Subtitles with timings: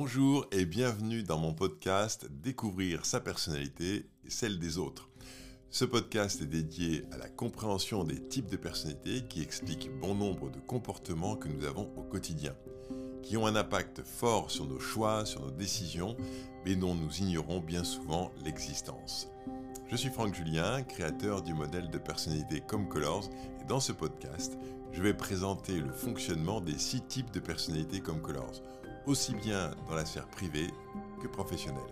[0.00, 5.08] Bonjour et bienvenue dans mon podcast Découvrir sa personnalité et celle des autres.
[5.70, 10.50] Ce podcast est dédié à la compréhension des types de personnalités qui expliquent bon nombre
[10.50, 12.54] de comportements que nous avons au quotidien,
[13.24, 16.16] qui ont un impact fort sur nos choix, sur nos décisions,
[16.64, 19.26] mais dont nous ignorons bien souvent l'existence.
[19.90, 23.28] Je suis Franck Julien, créateur du modèle de personnalité Comme Colors,
[23.60, 24.56] et dans ce podcast,
[24.92, 28.62] je vais présenter le fonctionnement des six types de personnalités Comme Colors,
[29.06, 30.68] aussi bien dans la sphère privée
[31.22, 31.82] que professionnelle.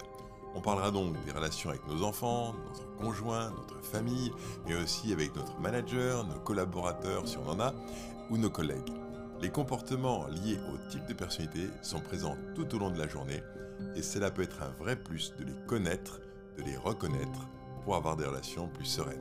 [0.55, 4.33] On parlera donc des relations avec nos enfants, notre conjoint, notre famille,
[4.67, 7.75] mais aussi avec notre manager, nos collaborateurs si on en a,
[8.31, 8.93] ou nos collègues.
[9.41, 13.43] Les comportements liés au type de personnalité sont présents tout au long de la journée
[13.95, 16.21] et cela peut être un vrai plus de les connaître,
[16.57, 17.49] de les reconnaître
[17.85, 19.21] pour avoir des relations plus sereines.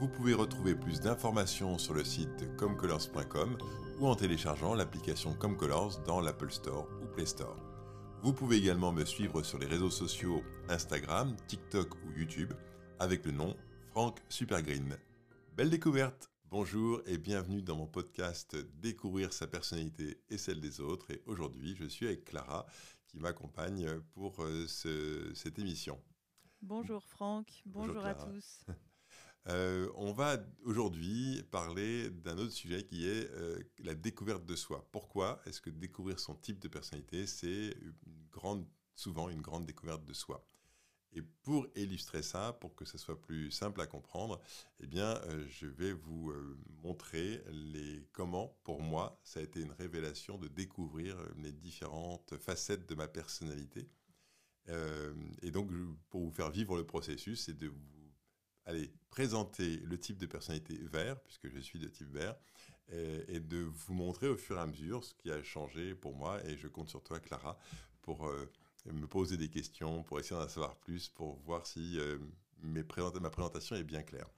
[0.00, 3.56] Vous pouvez retrouver plus d'informations sur le site comcolors.com
[4.02, 7.56] ou en téléchargeant l'application Comcolors dans l'Apple Store ou Play Store.
[8.20, 12.52] Vous pouvez également me suivre sur les réseaux sociaux Instagram, TikTok ou YouTube
[12.98, 13.56] avec le nom
[13.92, 14.98] Franck Supergreen.
[15.56, 21.12] Belle découverte Bonjour et bienvenue dans mon podcast Découvrir sa personnalité et celle des autres.
[21.12, 22.66] Et aujourd'hui, je suis avec Clara
[23.06, 26.02] qui m'accompagne pour euh, cette émission.
[26.60, 28.66] Bonjour Franck, bonjour, à tous.
[29.48, 34.88] Euh, on va aujourd'hui parler d'un autre sujet qui est euh, la découverte de soi.
[34.92, 37.74] Pourquoi est-ce que découvrir son type de personnalité, c'est
[38.94, 40.46] souvent une grande découverte de soi?
[41.14, 44.40] Et pour illustrer ça, pour que ce soit plus simple à comprendre,
[44.80, 46.32] eh bien, euh, je vais vous
[46.82, 52.88] montrer les, comment, pour moi, ça a été une révélation de découvrir les différentes facettes
[52.88, 53.90] de ma personnalité.
[55.42, 55.68] et donc,
[56.08, 57.72] pour vous faire vivre le processus, c'est de
[58.66, 62.36] allez, présenter le type de personnalité vert, puisque je suis de type vert,
[62.88, 66.44] et, de vous montrer au fur et à mesure ce qui a changé pour moi.
[66.46, 67.58] Et je compte sur toi, Clara,
[68.02, 68.50] pour euh,
[68.86, 72.18] me poser des questions, pour essayer d'en savoir plus, pour voir si euh,
[72.58, 72.84] mes
[73.20, 74.28] ma présentation est bien claire.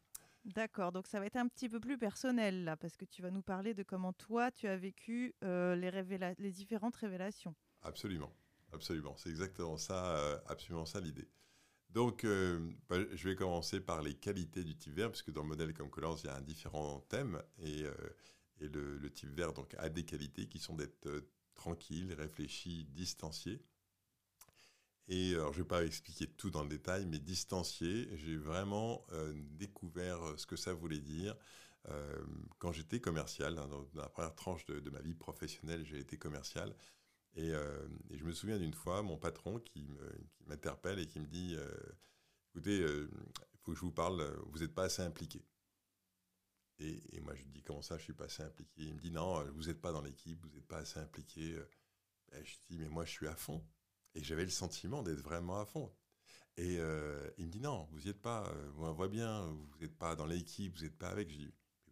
[0.45, 3.31] D'accord, donc ça va être un petit peu plus personnel là, parce que tu vas
[3.31, 7.55] nous parler de comment toi tu as vécu euh, les, les différentes révélations.
[7.81, 8.31] Absolument,
[8.71, 11.27] absolument, c'est exactement ça, absolument ça l'idée.
[11.95, 15.49] Donc, euh, bah, je vais commencer par les qualités du type vert, puisque dans le
[15.49, 17.95] modèle Colors, il y a un différent thème, et, euh,
[18.61, 21.21] le, type vert donc, a des qualités qui sont d'être euh,
[21.55, 23.63] tranquille, réfléchi, distancié.
[25.07, 29.07] Et alors, je ne vais pas expliquer tout dans le détail, mais distancié, j'ai vraiment
[29.59, 31.37] découvert ce que ça voulait dire
[32.59, 33.59] quand j'étais commercial.
[33.59, 36.75] Hein, dans, la première tranche de ma vie professionnelle, j'ai été commercial.
[37.39, 39.89] Euh, et, je me souviens d'une fois, mon patron qui
[40.47, 41.69] m'interpelle et qui me dit euh,
[42.51, 43.11] Écoutez, euh,
[43.53, 45.45] il faut que je vous parle, vous n'êtes pas assez impliqué.
[46.79, 48.83] Et, moi, je lui dis Comment ça, je ne suis pas assez impliqué?
[48.83, 51.57] Il me dit Non, vous n'êtes pas dans l'équipe, vous n'êtes pas assez impliqué.
[52.31, 53.65] Ben, je dis Mais moi, je suis à fond.
[54.15, 55.93] Et j'avais le sentiment d'être vraiment à fond.
[56.57, 60.15] Et il me dit Non, vous n'y êtes pas, on voit bien, vous n'êtes pas
[60.15, 61.33] dans l'équipe, vous n'êtes pas avec.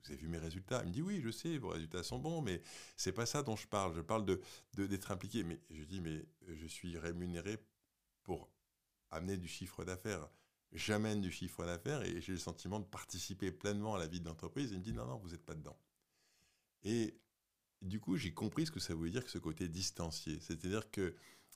[0.05, 2.43] Vous avez vu mes résultats Il me dit oui, je sais, vos résultats sont bons,
[2.43, 2.63] mais
[2.97, 3.95] c'est pas ça dont je parle.
[3.95, 4.41] Je parle de
[4.75, 5.45] d'être impliqué.
[5.45, 7.59] Mais je dis mais je suis rémunéré
[8.23, 8.51] pour
[9.11, 10.29] amener du chiffre d'affaires.
[10.73, 14.27] J'amène du chiffre d'affaires et j'ai le sentiment de participer pleinement à la vie de
[14.27, 14.71] l'entreprise.
[14.73, 15.79] Il me dit non non, vous n'êtes pas dedans.
[16.85, 17.15] Et
[17.83, 20.39] du coup, j'ai compris ce que ça voulait dire que ce côté distancié.
[20.41, 21.15] C'est-à-dire que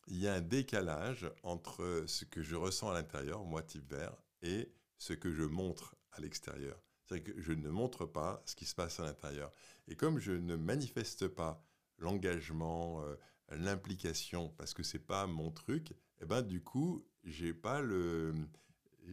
[0.09, 4.15] il y a un décalage entre ce que je ressens à l'intérieur, moi type vert,
[4.43, 6.81] et ce que je montre à l'extérieur.
[7.06, 9.53] C'est-à-dire que je ne montre pas ce qui se passe à l'intérieur.
[9.89, 11.62] Et comme je ne manifeste pas
[11.99, 13.17] l'engagement, euh,
[13.50, 18.34] l'implication, parce que c'est pas mon truc, eh ben du coup, j'ai pas le,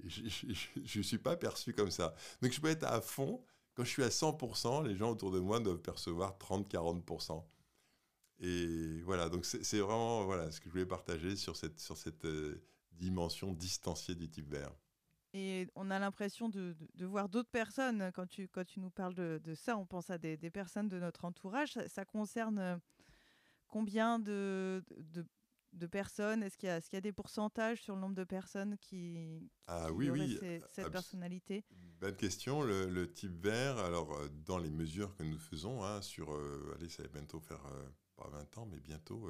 [0.05, 2.15] je, ne suis pas perçu comme ça.
[2.41, 3.43] Donc je peux être à fond.
[3.75, 7.43] Quand je suis à 100%, les gens autour de moi doivent percevoir 30-40%.
[8.39, 12.25] Et voilà, donc c'est vraiment voilà ce que je voulais partager sur cette, sur cette
[12.25, 12.61] euh,
[12.91, 14.71] dimension distanciée du type vert.
[15.33, 18.11] Et on a l'impression de, voir d'autres personnes.
[18.13, 21.25] Quand tu, quand tu nous parles de, ça, on pense à des, personnes de notre
[21.25, 21.73] entourage.
[21.88, 22.77] Ça, concerne euh,
[23.67, 24.83] combien de,
[25.71, 26.44] de, personnes?
[26.44, 30.39] Est-ce qu'il y, a des pourcentages sur le nombre de personnes qui, ah, oui, oui,
[30.69, 31.65] cette personnalité?
[32.00, 32.62] Bonne question.
[32.62, 36.89] Le, type vert, alors euh, dans les mesures que nous faisons, hein, sur, euh, allez,
[36.89, 37.63] ça va bientôt faire,
[38.15, 39.27] pas 20 ans, mais bientôt,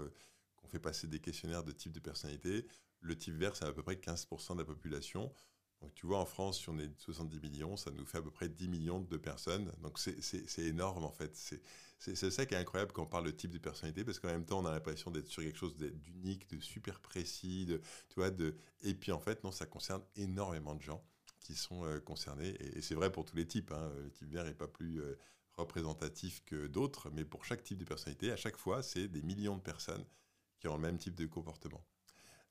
[0.57, 2.67] qu'on fait passer des questionnaires de type de personnalité,
[2.99, 5.31] le type vert, c'est à peu près 15% de la population.
[5.83, 8.31] Donc, tu vois, en France, si on est 70 millions, ça nous fait à peu
[8.31, 9.69] près 10 millions de personnes.
[9.81, 11.35] Donc, c'est énorme, en fait.
[11.99, 14.45] C'est ça qui est incroyable quand on parle de type de personnalité, parce qu'en même
[14.45, 18.31] temps, on a l'impression d'être sur quelque chose d'unique, de super précis, de, tu vois,
[18.31, 18.55] de...
[18.81, 21.03] et puis en fait, non, ça concerne énormément de gens
[21.41, 22.55] qui sont euh, concernés.
[22.61, 23.73] Et, c'est vrai pour tous les types.
[23.73, 23.91] Hein.
[23.97, 25.17] Le type vert n'est pas plus euh,
[25.57, 29.57] représentatif que d'autres, mais pour chaque type de personnalité, à chaque fois, c'est des millions
[29.57, 30.05] de personnes
[30.59, 31.85] qui ont le même type de comportement.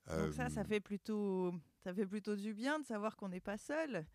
[0.07, 1.53] Donc ça, ça fait, plutôt,
[1.83, 4.05] ça fait plutôt du bien de savoir qu'on n'est pas seul.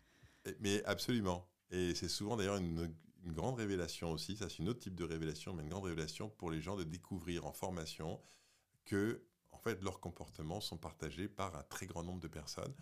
[0.59, 1.47] Mais absolument.
[1.71, 2.93] Et c'est souvent d'ailleurs une,
[3.23, 6.29] une, grande révélation aussi, ça c'est un autre type de révélation, mais une grande révélation
[6.29, 8.19] pour les gens de découvrir en formation
[8.85, 12.73] que en fait leurs comportements sont partagés par un très grand nombre de personnes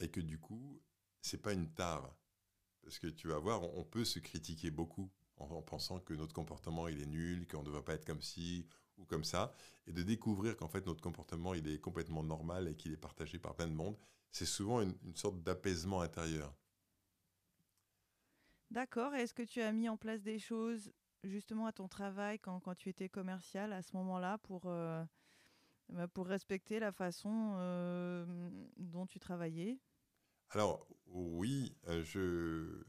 [0.00, 0.80] et que du coup,
[1.20, 2.14] c'est pas une tare.
[2.82, 6.86] Parce que tu vas voir, on, peut se critiquer beaucoup en, pensant que notre comportement
[6.88, 8.66] il est nul, qu'on ne devrait pas être comme ci
[8.98, 9.54] ou comme ça,
[9.86, 13.38] et de découvrir qu'en fait notre comportement il est complètement normal et qu'il est partagé
[13.38, 13.96] par plein de monde,
[14.34, 16.52] c'est souvent une, sorte d'apaisement intérieur.
[18.70, 19.14] D'accord.
[19.14, 20.92] Est-ce que tu as mis en place des choses
[21.22, 25.04] justement à ton travail quand, quand tu étais commercial à ce moment-là pour, euh,
[25.88, 29.78] bah, pour respecter la façon euh, dont tu travaillais?
[30.50, 32.84] Alors oui, euh, je,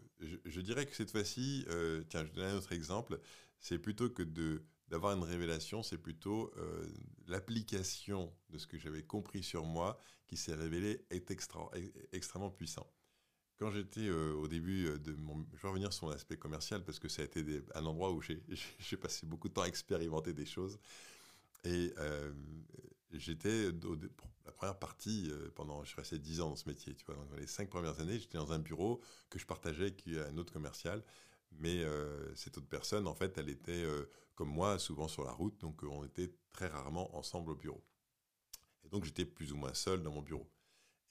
[0.45, 1.65] je, dirais que cette fois-ci,
[2.09, 3.19] tiens, je donne un autre exemple,
[3.59, 6.87] c'est plutôt que de d'avoir une révélation, c'est plutôt euh,
[7.27, 11.69] l'application de ce que j'avais compris sur moi qui s'est révélé est extra,
[12.11, 12.87] extrêmement puissant.
[13.57, 15.45] Quand j'étais euh, au début euh, de mon...
[15.53, 17.43] Je vais revenir sur l'aspect commercial parce que ça a été
[17.73, 18.21] un endroit où
[18.79, 20.79] j'ai passé beaucoup de temps à expérimenter des choses.
[21.63, 21.95] Et
[23.11, 23.71] j'étais,
[24.45, 27.37] la première partie, pendant, je suis resté 10 ans dans ce métier, tu vois, dans
[27.37, 31.03] les cinq premières années, j'étais dans un bureau que je partageais avec un autre commercial.
[31.57, 31.83] Mais
[32.35, 33.85] cette autre personne, en fait, elle était
[34.35, 37.83] comme moi, souvent sur la route, donc euh, on était très rarement ensemble au bureau.
[38.83, 40.51] Et donc j'étais plus ou moins seul dans mon bureau.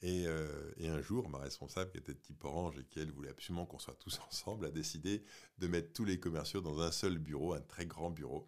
[0.01, 3.29] Et, euh, un jour, ma responsable, qui était de type orange et qui, elle, voulait
[3.29, 5.23] absolument qu'on soit tous ensemble, a décidé
[5.57, 8.47] de mettre tous les commerciaux dans un seul bureau, un très grand bureau.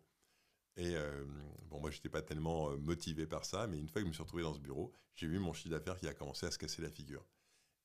[0.76, 1.26] Et euh,
[1.70, 4.14] bon, moi, je n'étais pas tellement motivé par ça, mais une fois que je me
[4.14, 6.60] suis retrouvé dans ce bureau, j'ai vu mon chiffre d'affaires qui a commencé à se
[6.60, 7.26] casser la figure.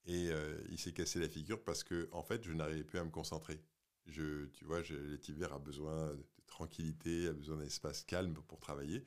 [0.05, 0.31] Et
[0.69, 3.63] il s'est cassé la figure parce que, en fait, je n'arrivais plus à me concentrer.
[4.07, 6.17] Je, tu vois, l'étiver a besoin
[6.47, 9.05] tranquillité, a besoin d'un espace calme pour travailler.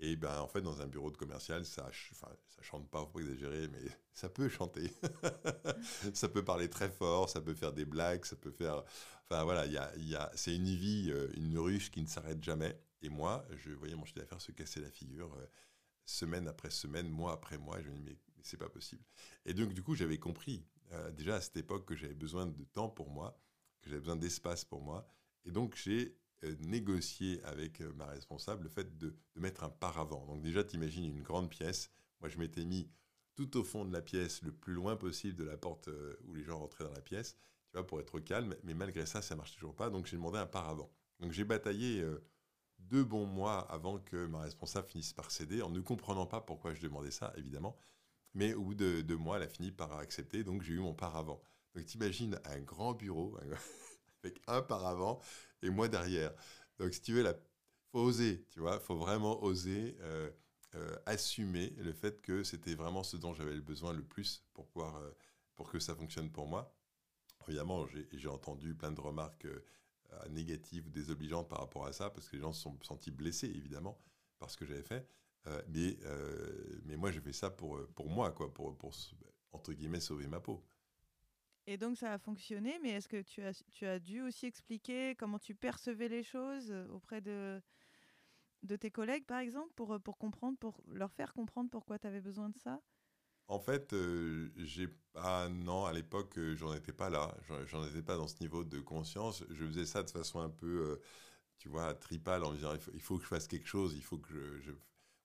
[0.00, 3.68] Et ben, en fait, dans un bureau de commercial, ça, chante pas, faut pas exagérer,
[3.68, 4.92] mais ça peut chanter.
[6.14, 8.84] ça peut parler très fort, ça peut faire des blagues, ça peut faire.
[9.24, 12.06] Enfin voilà, il y a, y a, c'est une vie, euh, une ruche qui ne
[12.06, 12.80] s'arrête jamais.
[13.02, 15.46] Et moi, je voyais mon chiffre d'affaires se casser la figure euh,
[16.04, 17.80] semaine après semaine, mois après mois.
[17.82, 19.02] Je me dis, mais, c'est pas possible.
[19.44, 22.64] Et donc, du coup, j'avais compris euh, déjà à cette époque que j'avais besoin de
[22.64, 23.38] temps pour moi,
[23.80, 25.06] que j'avais besoin d'espace pour moi.
[25.44, 30.24] Et donc, j'ai euh, négocier avec euh, ma responsable le fait de, mettre un paravent.
[30.26, 31.90] Donc déjà, tu imagines une grande pièce.
[32.20, 32.88] Moi, je m'étais mis
[33.34, 36.34] tout au fond de la pièce, le plus loin possible de la porte euh, où
[36.34, 37.36] les gens rentraient dans la pièce,
[37.70, 38.54] tu vois, pour être calme.
[38.64, 39.90] Mais malgré ça, ça marche toujours pas.
[39.90, 40.90] Donc j'ai demandé un paravent.
[41.20, 42.04] Donc j'ai bataillé
[42.78, 46.74] deux bons mois avant que ma responsable finisse par céder, en ne comprenant pas pourquoi
[46.74, 47.76] je demandais ça, évidemment.
[48.34, 50.44] Mais au bout de deux mois, elle a fini par accepter.
[50.44, 51.42] Donc j'ai eu mon paravent.
[51.78, 53.38] Donc t'imagines un grand bureau
[54.24, 55.20] avec un paravent
[55.62, 56.34] et moi derrière.
[56.78, 57.34] Donc, si tu veux, il
[57.92, 60.28] faut oser, tu vois, il faut vraiment oser euh,
[60.74, 64.66] euh, assumer le fait que c'était vraiment ce dont j'avais le besoin le plus pour,
[64.66, 65.10] pouvoir, euh,
[65.54, 66.74] pour que ça fonctionne pour moi.
[67.46, 69.46] Évidemment, j'ai entendu plein de remarques
[70.28, 73.46] négatives ou désobligeantes par rapport à ça, parce que les gens se sont sentis blessés,
[73.46, 73.98] évidemment,
[74.38, 75.08] par ce que j'avais fait.
[75.68, 75.96] mais,
[76.84, 78.92] mais moi, j'ai fait ça pour, pour moi, quoi, pour, pour,
[79.52, 80.62] entre guillemets, sauver ma peau.
[81.70, 85.14] Et donc ça a fonctionné, mais est-ce que tu as, tu as dû aussi expliquer
[85.16, 87.60] comment tu percevais les choses euh, auprès de,
[88.62, 92.06] de tes collègues, par exemple, pour, euh, pour, comprendre, pour leur faire comprendre pourquoi tu
[92.06, 92.80] avais besoin de ça?
[93.48, 95.50] En fait, euh, j'ai pas.
[95.50, 97.36] Non, à l'époque, j'en étais pas là.
[97.66, 99.44] J'en étais pas dans ce niveau de conscience.
[99.50, 100.98] Je faisais ça de façon un peu,
[101.58, 104.02] tu vois, tripale en disant il faut, il faut, que je fasse quelque chose, il
[104.02, 104.72] faut que je.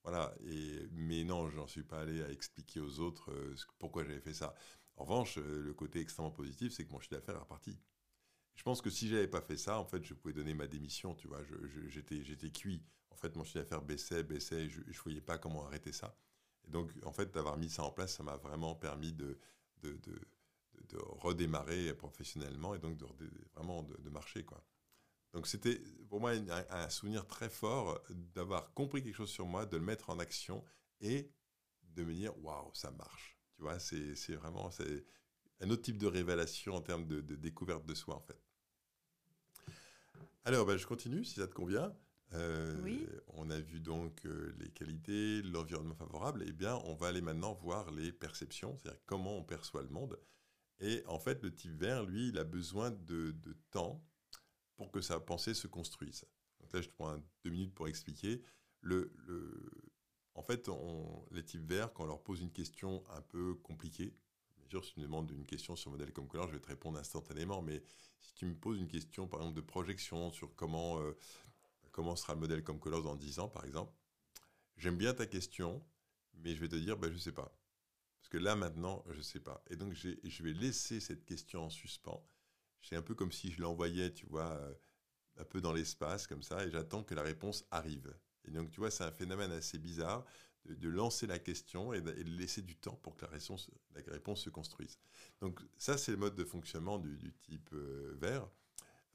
[0.04, 0.34] voilà.
[0.42, 3.32] Et, mais non, j'en suis pas allé à expliquer aux autres
[3.80, 4.54] pourquoi j'avais fait ça.
[4.98, 7.78] En revanche, euh, le côté extrêmement positif, c'est que mon chiffre d'affaires est reparti.
[8.56, 11.16] Je pense que si j'avais pas fait ça, en fait, je pouvais donner ma démission,
[11.16, 11.42] tu vois.
[11.88, 12.84] J'étais, cuit.
[13.10, 14.70] En fait, mon chiffre d'affaires baissait, baissait.
[14.70, 16.16] Je, ne voyais pas comment arrêter ça.
[16.68, 19.40] Et donc, en fait, d'avoir mis ça en place, ça m'a vraiment permis de,
[19.82, 23.08] de, de, redémarrer professionnellement et donc de,
[23.56, 24.64] vraiment de, marcher, quoi.
[25.34, 28.00] Donc, c'était pour moi un, un souvenir très fort
[28.36, 30.64] d'avoir compris quelque chose sur moi, de le mettre en action
[31.02, 31.32] et
[31.82, 33.34] de me dire, waouh, ça marche
[33.80, 34.70] c'est vraiment
[35.62, 38.40] un autre type de révélation en termes de, découverte de soi, en fait.
[40.46, 41.96] Alors, ben, je continue, si ça te convient.
[42.34, 46.44] Euh, on a vu donc euh, les qualités, l'environnement favorable.
[46.48, 50.20] Eh bien, on va aller maintenant voir les perceptions, c'est-à-dire comment on perçoit le monde.
[50.80, 53.36] Et en fait, le type vert, lui, il a besoin de,
[53.72, 54.04] temps
[54.76, 56.26] pour que sa pensée se construise.
[56.60, 58.42] Donc là, je te prends deux minutes pour expliquer.
[58.82, 59.72] Le, le,
[60.36, 60.70] en fait,
[61.32, 64.14] les types verts, quand on leur pose une question un peu compliquée,
[64.58, 66.68] bien sûr, si tu me demandes une question sur modèle comme couleur, je vais te
[66.68, 67.84] répondre instantanément, mais
[68.20, 71.18] si tu me poses une question, par exemple, de projection sur comment, euh,
[71.92, 73.94] comment sera le modèle comme couleur dans 10 ans, par exemple,
[74.78, 75.86] j'aime bien ta question,
[76.34, 77.56] mais je vais te dire, bah, je ne sais pas.
[78.20, 79.64] Parce que là, maintenant, je ne sais pas.
[79.70, 82.26] Et donc, je vais laisser cette question en suspens.
[82.82, 84.74] C'est un peu comme si je l'envoyais, tu vois, euh,
[85.38, 88.14] un peu dans l'espace, comme ça, et j'attends que la réponse arrive.
[88.48, 90.26] Et donc, tu vois, c'est un phénomène assez bizarre
[90.66, 94.42] de, lancer la question et de, laisser du temps pour que la réponse, la réponse
[94.42, 94.98] se construise.
[95.42, 98.48] Donc, ça, c'est le mode de fonctionnement du, type euh, vert.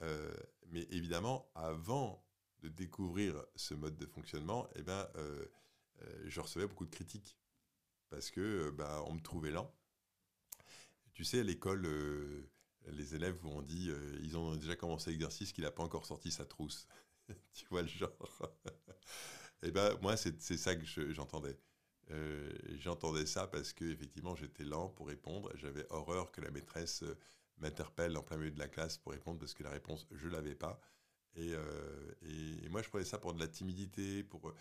[0.02, 0.32] Euh,
[0.68, 2.24] mais évidemment, avant
[2.60, 5.46] de découvrir ce mode de fonctionnement, eh ben, euh,
[6.24, 7.36] je recevais beaucoup de critiques
[8.10, 9.72] parce que bah, on me trouvait lent.
[11.14, 11.86] Tu sais, à l'école,
[12.86, 13.90] les élèves vous ont dit,
[14.22, 16.86] ils ont déjà commencé l'exercice qu'il n'a pas encore sorti sa trousse.
[17.52, 18.12] tu vois le genre.
[19.62, 21.58] Et eh ben moi, c'est ça que j'entendais.
[22.10, 25.50] Euh, j'entendais ça parce que effectivement, j'étais lent pour répondre.
[25.56, 27.18] J'avais horreur que la maîtresse euh,
[27.58, 30.54] m'interpelle en plein milieu de la classe pour répondre parce que la réponse, je l'avais
[30.54, 30.80] pas.
[31.34, 34.52] Et, euh, et, moi, je prenais ça pour de la timidité, pour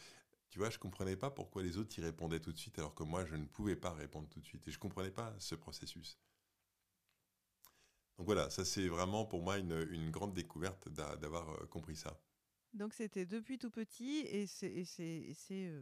[0.49, 3.03] tu vois, je comprenais pas pourquoi les autres y répondaient tout de suite alors que
[3.03, 4.67] moi, je ne pouvais pas répondre tout de suite.
[4.67, 6.19] Et je comprenais pas ce processus.
[8.17, 12.19] Donc voilà, ça c'est vraiment pour moi une, une grande découverte d'avoir compris ça.
[12.73, 15.73] Donc c'était depuis tout petit et c'est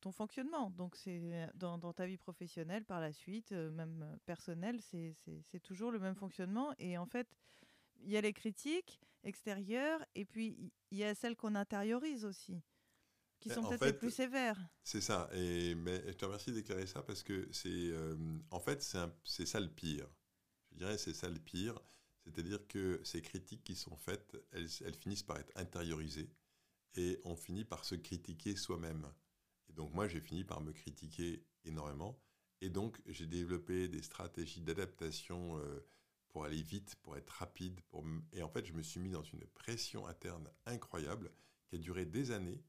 [0.00, 0.70] ton fonctionnement.
[0.70, 1.20] Donc c'est
[1.54, 6.74] dans, ta vie professionnelle par la suite, même personnelle, c'est toujours le même fonctionnement.
[6.78, 7.28] Et en fait,
[8.00, 12.62] il y a les critiques extérieures et puis il y a celles qu'on intériorise aussi,
[13.40, 14.58] qui sont peut-être les plus sévères.
[14.84, 15.28] C'est ça.
[15.34, 17.92] Et mais je te remercie d'éclairer ça parce que c'est
[18.50, 18.82] en fait
[19.24, 20.08] c'est ça le pire.
[20.72, 21.80] Je dirais c'est ça le pire
[22.28, 26.30] c'est-à-dire que ces critiques qui sont faites, elles, finissent par être intériorisées
[26.94, 29.06] et on finit par se critiquer soi-même.
[29.68, 32.20] Et donc moi, j'ai fini par me critiquer énormément.
[32.60, 35.86] Et donc, j'ai développé des stratégies d'adaptation euh,
[36.28, 37.80] pour aller vite, pour être rapide.
[38.32, 41.30] Et en fait, je me suis mis dans une pression interne incroyable
[41.66, 42.60] qui a duré des années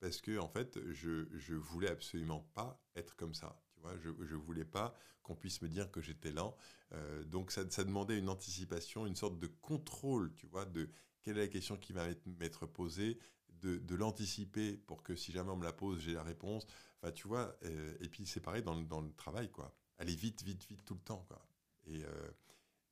[0.00, 3.62] parce que, en fait, je, je voulais absolument pas être comme ça
[4.02, 4.94] je ne voulais pas
[5.26, 6.56] qu'on puisse me dire que j'étais lent.
[6.92, 10.88] Euh, donc ça, demandait une anticipation, une sorte de contrôle, tu vois, de
[11.22, 12.06] quelle est la question qui va
[12.38, 13.18] m'être posée,
[13.60, 16.66] de, l'anticiper pour que si jamais on me la pose, j'ai la réponse.
[17.02, 19.74] Enfin, tu vois, euh, et puis c'est pareil dans, le travail, quoi.
[19.98, 21.44] Aller vite, vite, vite tout le temps, quoi.
[21.86, 22.30] Et, euh,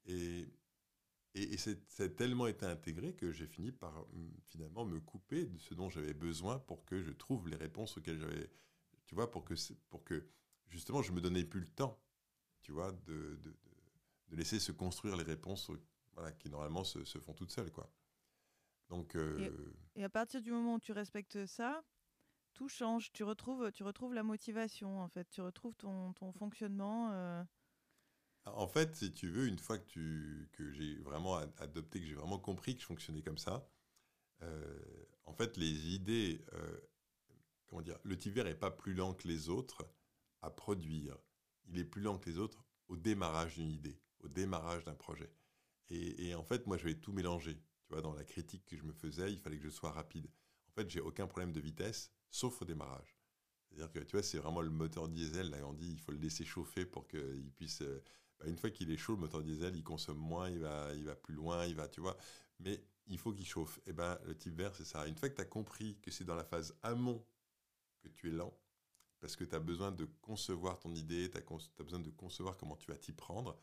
[0.07, 0.49] et,
[1.35, 5.75] et, c'est tellement été intégré que j'ai fini par hum, finalement me couper de ce
[5.75, 8.50] dont j'avais besoin pour que je trouve les réponses auxquelles j'avais,
[9.07, 9.55] tu vois, pour que,
[9.91, 10.26] pour que
[10.68, 12.00] justement, je me donnais plus le temps,
[12.62, 13.56] tu vois, de, de,
[14.28, 15.71] de laisser se construire les réponses
[16.14, 17.90] voilà, qui normalement se, se, font toutes seules, quoi.
[18.88, 19.50] Donc, euh,
[19.97, 21.83] et, à partir du moment où tu respectes ça,
[22.52, 23.12] tout change.
[23.12, 25.28] Tu retrouves, tu retrouves la motivation, en fait.
[25.30, 27.11] Tu retrouves ton, ton fonctionnement.
[27.12, 27.42] Euh.
[28.44, 32.14] En fait, si tu veux, une fois que, tu, que j'ai vraiment adopté, que j'ai
[32.14, 33.66] vraiment compris que je fonctionnais comme ça,
[34.42, 34.78] euh,
[35.25, 36.44] en fait, les idées,
[37.66, 39.88] comment dire, le tiver est pas plus lent que les autres
[40.45, 41.17] à produire.
[41.67, 45.33] Il est plus lent que les autres au démarrage d'une idée, au démarrage d'un projet.
[45.91, 47.57] Et, en fait, moi, je vais tout mélanger.
[47.87, 50.27] Tu vois, dans la critique que je me faisais, il fallait que je sois rapide.
[50.69, 53.17] En fait, j'ai aucun problème de vitesse, sauf au démarrage.
[53.69, 55.51] C'est-à-dire que, tu vois, c'est vraiment le moteur diesel.
[55.51, 57.83] Là, on dit il faut le laisser chauffer pour qu'il puisse.
[57.83, 58.03] Euh,
[58.39, 61.05] bah, une fois qu'il est chaud, le moteur diesel, il consomme moins, il va, il
[61.05, 62.17] va plus loin, il va, tu vois.
[62.61, 63.79] Mais il faut qu'il chauffe.
[63.87, 65.07] Et ben, le type vert, c'est ça.
[65.07, 67.25] Une fois que tu as compris que c'est dans la phase amont
[68.03, 68.57] que tu es lent,
[69.25, 72.76] parce que tu as besoin de concevoir ton idée, tu as, besoin de concevoir comment
[72.76, 73.59] tu vas t'y prendre,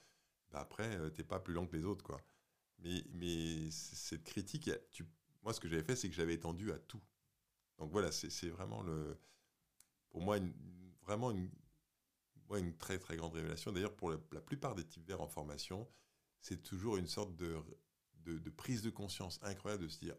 [0.50, 2.04] bah après, euh, tu n'es pas plus lent que les autres.
[2.04, 2.20] quoi.
[2.80, 4.72] Mais, cette critique,
[5.44, 7.00] moi, ce que j'avais fait, c'est que j'avais étendu à tout.
[7.78, 9.16] Donc voilà, c'est vraiment le,
[10.10, 10.52] pour moi une,
[11.04, 11.52] vraiment une,
[12.56, 13.72] une très très grande révélation.
[13.72, 15.88] D'ailleurs, pour la, plupart des types verts en formation,
[16.40, 20.16] c'est toujours une sorte de, prise de conscience incroyable de se dire,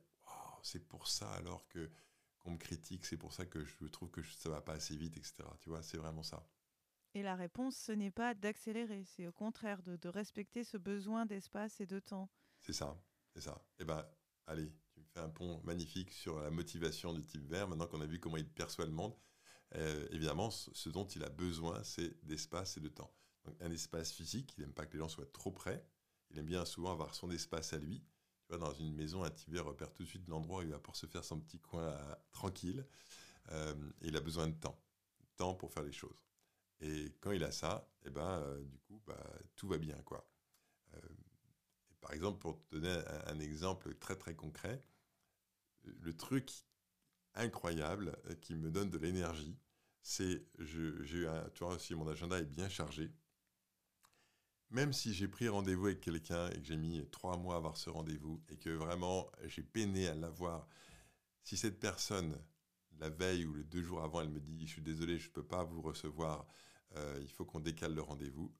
[0.62, 1.90] c'est pour ça alors que
[2.42, 5.16] qu'on me critique, c'est pour ça que je trouve que ça va pas assez vite,
[5.16, 5.44] etc.
[5.60, 6.46] Tu vois, c'est vraiment ça.
[7.14, 11.80] Et la réponse, ce n'est pas d'accélérer, c'est au contraire de, respecter ce besoin d'espace
[11.80, 12.30] et de temps.
[12.62, 12.98] C'est ça,
[13.34, 13.62] c'est ça.
[13.78, 14.04] Eh ben,
[14.46, 17.68] allez, tu me fais un pont magnifique sur la motivation du type vert.
[17.68, 19.14] Maintenant qu'on a vu comment il perçoit le monde,
[19.74, 23.14] euh, évidemment, ce dont il a besoin, c'est d'espace et de temps.
[23.44, 25.84] Donc, un espace physique, il n'aime pas que les gens soient trop près.
[26.30, 28.02] Il aime bien souvent avoir son espace à lui
[28.58, 31.06] dans une maison, un Tibet repère tout de suite l'endroit où il va pour se
[31.06, 32.86] faire son petit coin euh, tranquille.
[33.50, 34.80] Euh, il a besoin de temps,
[35.36, 36.22] temps pour faire les choses.
[36.80, 39.22] Et quand il a ça, eh ben, euh, du coup, bah,
[39.56, 39.96] tout va bien.
[40.02, 40.26] Quoi.
[42.00, 44.82] par exemple, pour te donner un, exemple très très concret,
[45.84, 46.50] le truc
[47.34, 49.56] incroyable qui me donne de l'énergie,
[50.02, 53.12] c'est, j'ai tu vois, si mon agenda est bien chargé,
[54.72, 57.76] même si j'ai pris rendez-vous avec quelqu'un et que j'ai mis trois mois à avoir
[57.76, 60.66] ce rendez-vous et que vraiment j'ai peiné à l'avoir,
[61.42, 62.36] si cette personne
[62.98, 65.32] la veille ou les deux jours avant, elle me dit, je suis désolé, je ne
[65.32, 66.46] peux pas vous recevoir,
[67.20, 68.52] il faut qu'on décale le rendez-vous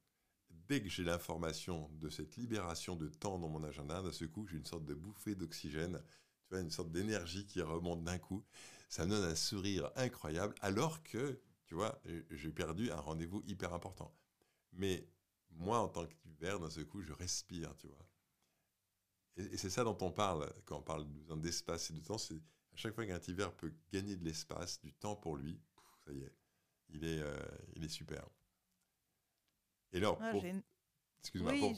[0.68, 4.46] dès que j'ai l'information de cette libération de temps dans mon agenda, d'un ce coup,
[4.46, 6.02] j'ai une sorte de bouffée d'oxygène,
[6.46, 8.44] tu vois, une sorte d'énergie qui remonte d'un coup.
[8.88, 12.00] Ça me donne un sourire incroyable, alors que, tu vois,
[12.30, 14.14] j'ai perdu un rendez-vous hyper important.
[14.72, 15.06] Mais
[15.52, 18.06] moi, en tant qu'hiver, d'un ce coup, je respire, tu vois.
[19.36, 21.06] Et, c'est ça dont on parle quand on parle
[21.40, 22.18] d'espace et de temps.
[22.18, 25.60] C'est à chaque fois qu'un hiver peut gagner de l'espace, du temps pour lui,
[26.04, 26.32] ça y est,
[26.90, 27.38] il est, euh,
[27.74, 28.26] il est super.
[29.92, 30.32] Et alors, ah,
[31.22, 31.52] Excuse-moi.
[31.52, 31.74] Oui,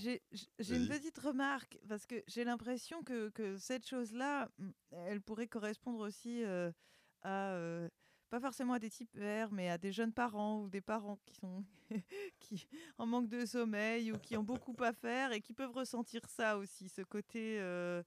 [0.59, 5.49] j'ai une petite remarque, parce que j'ai l'impression que, que, cette chose-là, mm, elle pourrait
[5.49, 6.73] correspondre aussi euh,
[7.21, 7.89] à, euh,
[8.31, 11.35] pas forcément à des types verts, mais à des jeunes parents ou des parents qui
[11.35, 11.65] sont
[12.41, 12.67] qui,
[12.99, 16.59] en manque de sommeil ou qui ont beaucoup à faire et qui peuvent ressentir ça
[16.59, 18.03] aussi, ce côté, euh,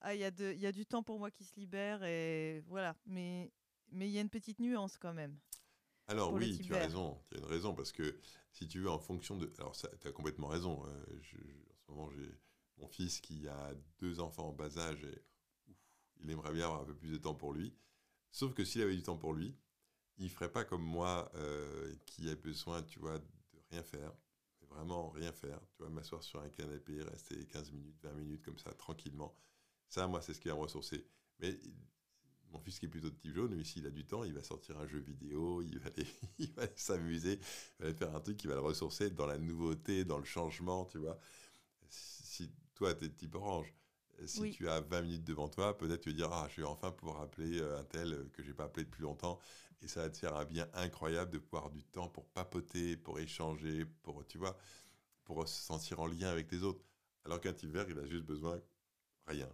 [0.00, 2.96] ah, il y, a y a du temps pour moi qui se libère, et voilà.
[3.06, 3.50] Mais
[3.92, 5.38] il y a une petite nuance quand même.
[6.06, 8.20] Alors oui, tu as raison, tu as une raison, parce que
[8.52, 9.50] si tu veux, en fonction de...
[9.58, 11.20] Alors tu as complètement raison, euh,
[11.70, 12.30] en ce moment j'ai
[12.78, 15.24] mon fils qui a deux enfants en bas âge et
[16.20, 17.74] il aimerait bien avoir un peu plus de temps pour lui.
[18.34, 19.54] Sauf que s'il avait du temps pour lui,
[20.18, 23.24] il ferait pas comme moi euh, qui a besoin, tu vois, de
[23.70, 24.12] rien faire,
[24.68, 28.58] vraiment rien faire, tu vois, m'asseoir sur un canapé, rester 15 minutes, 20 minutes comme
[28.58, 29.36] ça, tranquillement.
[29.88, 31.06] Ça, moi, c'est ce qui va me ressourcer.
[31.38, 31.60] Mais
[32.50, 34.42] mon fils qui est plutôt de type jaune, lui, s'il a du temps, il va
[34.42, 35.90] sortir un jeu vidéo, il va
[36.38, 37.38] il va s'amuser,
[37.78, 40.86] il va faire un truc qui va le ressourcer dans la nouveauté, dans le changement,
[40.86, 41.20] tu vois.
[41.88, 43.72] Si toi, tu es de type orange,
[44.26, 46.90] si tu as 20 minutes devant toi, peut-être tu vas dire Ah, je vais enfin
[46.92, 49.38] pouvoir appeler euh, un tel que j'ai pas appelé depuis longtemps.
[49.82, 53.18] Et ça va te faire un bien incroyable de pouvoir du temps pour papoter, pour
[53.18, 54.56] échanger, pour, tu vois,
[55.24, 56.84] pour se sentir en lien avec les autres.
[57.24, 58.60] Alors qu'un type vert, il a juste besoin
[59.26, 59.48] rien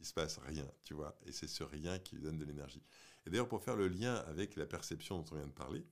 [0.00, 1.18] il se passe rien, tu vois.
[1.24, 2.82] Et c'est ce rien qui lui donne de l'énergie.
[3.26, 5.86] Et d'ailleurs, pour faire le lien avec la perception dont on vient de parler,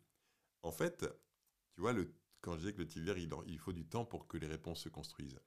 [0.63, 1.07] en fait,
[1.75, 4.27] tu vois, le, quand je disais que le type il, il faut du temps pour
[4.27, 5.41] que les réponses se construisent.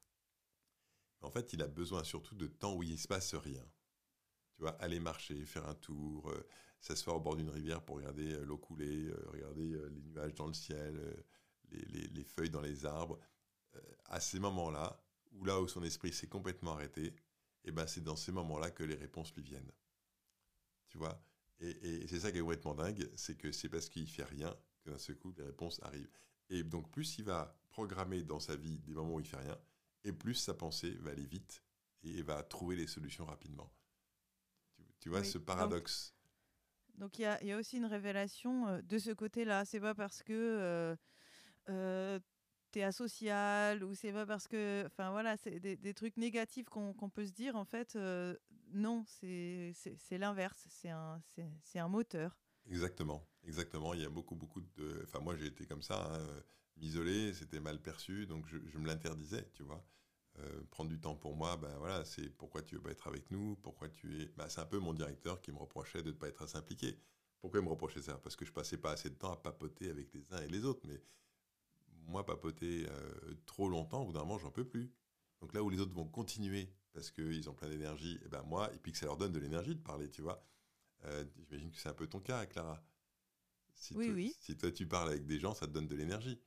[1.22, 3.66] En fait, il a besoin surtout de temps où il ne se passe rien.
[4.56, 6.48] Tu vois, aller marcher, faire un tour, euh,
[6.80, 10.48] s'asseoir au bord d'une rivière pour regarder euh, l'eau couler, euh, regarder les nuages dans
[10.48, 11.26] le ciel,
[11.72, 13.20] les, les, feuilles dans les arbres.
[14.06, 15.02] à ces moments-là,
[15.34, 17.14] où là où son esprit s'est complètement arrêté,
[17.66, 19.72] et ben c'est dans ces moments-là que les réponses lui viennent.
[20.88, 21.22] Tu vois?
[21.60, 24.90] Et, c'est ça qui est complètement dingue, c'est que c'est parce qu'il fait rien que
[24.90, 26.10] d'un seul coup les réponses arrivent.
[26.50, 29.58] Et donc plus il va programmer dans sa vie des moments où il fait rien,
[30.06, 31.64] et plus sa pensée va aller vite
[32.04, 33.72] et va trouver les solutions rapidement.
[35.00, 36.16] Tu, vois ce paradoxe?
[36.96, 39.66] Donc il y, y, a aussi une révélation euh, de ce côté-là.
[39.66, 40.96] C'est pas parce que euh,
[41.70, 42.20] euh,
[42.82, 44.84] asocial ou c'est pas parce que.
[44.88, 47.56] Enfin voilà, c'est des, trucs négatifs qu'on peut se dire.
[47.56, 48.36] En fait, euh,
[48.74, 49.74] non, c'est
[50.12, 50.66] l'inverse.
[50.70, 51.22] C'est un,
[51.76, 52.38] un moteur.
[52.68, 53.94] Exactement, exactement.
[53.94, 55.02] Il y a beaucoup, beaucoup de.
[55.04, 56.12] Enfin, moi, j'ai été comme ça.
[56.12, 56.44] Hein,
[56.78, 59.86] m'isoler, c'était mal perçu, donc je, me l'interdisais, tu vois.
[60.40, 63.32] Euh, prendre du temps pour moi, ben voilà, c'est pourquoi tu veux pas être avec
[63.32, 64.26] nous, pourquoi tu es.
[64.38, 67.00] Ben, c'est un peu mon directeur qui me reprochait de ne pas être assez impliqué.
[67.40, 68.18] Pourquoi il me reprochait ça?
[68.18, 70.66] Parce que je passais pas assez de temps à papoter avec les uns et les
[70.66, 70.82] autres.
[70.88, 71.02] Mais
[72.08, 74.92] moi, papoter euh, trop longtemps, au bout d'un moment, j'en peux plus.
[75.40, 78.42] Donc là où les autres vont continuer parce qu'ils ont plein d'énergie, et eh ben
[78.44, 80.42] moi, et puis que ça leur donne de l'énergie de parler, tu vois.
[81.04, 82.82] Euh, j'imagine que c'est un peu ton cas, Clara.
[83.74, 84.36] Si oui, toi, oui.
[84.40, 86.40] Si toi, tu parles avec des gens, ça te donne de l'énergie.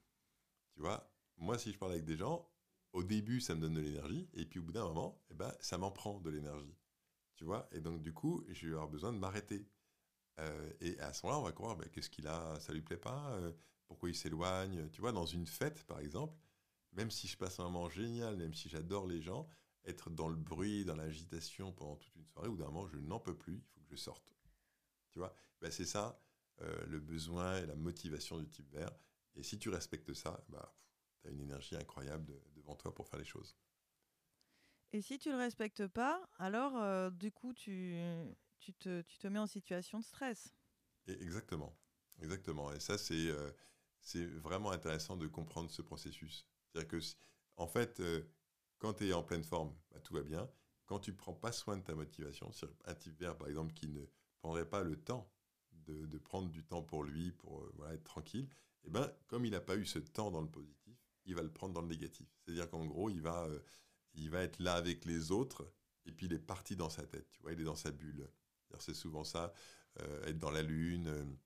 [0.79, 2.49] Tu vois, moi, si je parle avec des gens,
[2.93, 5.53] au début, ça me donne de l'énergie, et puis au bout d'un moment, eh ben,
[5.59, 6.77] ça m'en prend de l'énergie.
[7.35, 9.67] Tu vois, et donc du coup, je vais avoir besoin de m'arrêter.
[10.39, 12.97] Euh, et à ce moment-là, on va croire, ben, qu'est-ce qu'il a, ça lui plaît
[12.97, 13.41] pas
[13.89, 14.89] pourquoi il s'éloigne.
[14.91, 16.39] Tu vois, dans une fête, par exemple,
[16.93, 19.49] même si je passe un moment génial, même si j'adore les gens,
[19.85, 23.19] être dans le bruit, dans l'agitation pendant toute une soirée, ou d'un moment, je n'en
[23.19, 24.33] peux plus, il faut que je sorte.
[25.11, 26.23] Tu vois, ben, c'est ça,
[26.61, 28.93] euh, le besoin et la motivation du type vert.
[29.37, 30.75] Et si tu respectes ça, bah,
[31.21, 33.57] tu as une énergie incroyable devant toi pour faire les choses.
[34.93, 37.97] Et si tu ne le respectes pas, alors euh, du coup, tu,
[38.59, 40.55] tu, te, tu te mets en situation de stress.
[41.07, 41.77] exactement,
[42.21, 42.73] exactement.
[42.73, 43.51] Et ça, c'est euh,
[44.01, 46.47] c'est vraiment intéressant de comprendre ce processus.
[46.73, 46.99] C'est-à-dire que,
[47.57, 48.23] en fait, euh,
[48.79, 50.49] quand tu es en pleine forme, bah, tout va bien.
[50.87, 52.51] Quand tu prends pas soin de ta motivation,
[52.87, 54.03] un type vert, par exemple, qui ne
[54.41, 55.31] prendrait pas le temps
[55.73, 58.49] de, de prendre du temps pour lui, pour voilà, être tranquille,
[58.85, 60.95] eh ben, comme il n'a pas eu ce temps dans le positif,
[61.27, 62.27] il va le prendre dans le négatif.
[62.41, 63.61] C'est-à-dire qu'en gros, il va, euh,
[64.15, 65.71] il va être là avec les autres,
[66.07, 68.29] et puis il est parti dans sa tête, tu vois, il est dans sa bulle.
[68.79, 69.53] C'est souvent ça,
[70.27, 71.37] être dans la lune,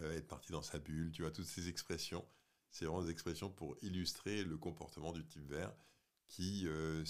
[0.00, 2.26] euh, être parti dans sa bulle, tu vois, toutes ces expressions.
[2.70, 5.74] C'est vraiment des expressions pour illustrer le comportement du type vert
[6.28, 7.04] qui, euh,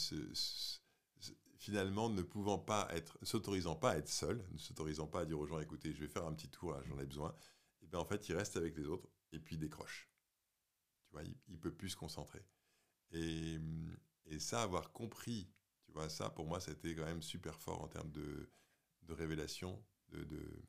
[1.57, 5.39] finalement, ne pouvant pas être, s'autorisant pas à être seul, ne s'autorisant pas à dire
[5.39, 7.33] aux gens, écoutez, je vais faire un petit tour, j'en ai besoin,
[7.83, 10.11] et bien en fait, il reste avec les autres et puis il décroche.
[11.05, 12.45] Tu vois, il, ne peut plus se concentrer.
[13.11, 13.59] Et,
[14.39, 15.53] ça, avoir compris,
[15.85, 18.51] tu vois, ça, pour moi, c'était quand même super fort en termes de,
[19.11, 20.65] révélation, de,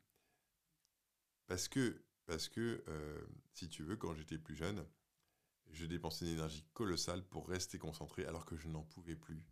[1.46, 4.86] parce que, parce que euh, si tu veux, quand j'étais plus jeune,
[5.70, 9.44] je dépensais une énergie colossale pour rester concentré alors que je n'en pouvais plus.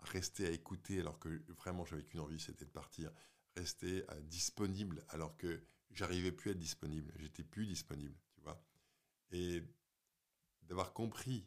[0.00, 3.10] Rester à écouter alors que vraiment j'avais qu'une envie, c'était de partir.
[3.56, 7.12] Rester euh, disponible alors que j'arrivais plus à être disponible.
[7.16, 8.16] J'étais plus disponible.
[9.32, 9.62] Et
[10.62, 11.46] d'avoir compris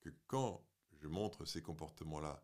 [0.00, 0.66] que quand
[1.00, 2.42] je montre ces comportements-là,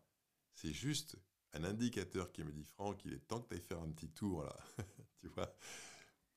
[0.53, 1.17] c'est juste
[1.53, 4.09] un indicateur qui me dit Franck, il est temps que tu ailles faire un petit
[4.09, 4.55] tour là,
[5.19, 5.55] tu vois?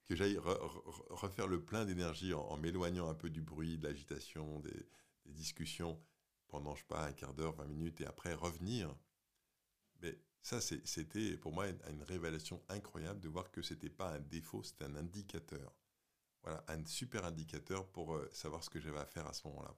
[0.06, 4.86] Que j'aille refaire le plein d'énergie en, m'éloignant un peu du bruit, de l'agitation, des,
[5.24, 6.00] discussions
[6.46, 8.94] pendant, je sais pas, un quart d'heure, 20 minutes, et après revenir.
[10.00, 14.62] Mais ça, c'était pour moi une, révélation incroyable de voir que c'était pas un défaut,
[14.62, 15.74] c'était un indicateur.
[16.46, 19.74] Voilà, un super indicateur pour euh, savoir ce que j'avais à faire à ce moment-là.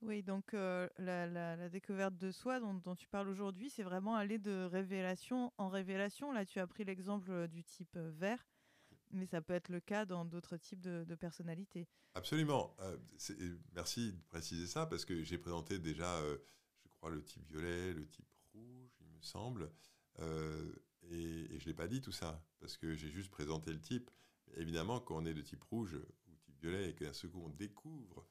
[0.00, 4.38] Oui, donc euh, la, découverte de soi dont, dont tu parles aujourd'hui, c'est vraiment aller
[4.38, 6.32] de révélation en révélation.
[6.32, 8.46] Là, tu as pris l'exemple euh, du type vert
[9.10, 11.86] mais ça peut être le cas dans d'autres types de, personnalités.
[12.14, 12.76] Absolument.
[12.80, 12.96] Euh,
[13.74, 16.38] merci de préciser ça parce que j'ai présenté déjà, euh,
[16.90, 19.70] je crois, le type violet, le type rouge, il me semble.
[20.20, 20.72] Euh,
[21.10, 24.10] et, je ne l'ai pas dit tout ça parce que j'ai juste présenté le type.
[24.56, 28.26] Évidemment, quand on est de type rouge ou type violet et qu'un second on découvre